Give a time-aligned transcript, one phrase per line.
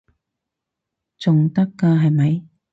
[1.19, 2.43] 仲得㗎係咪？